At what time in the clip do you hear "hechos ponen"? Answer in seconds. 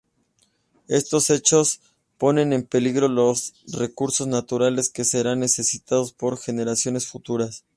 1.29-2.53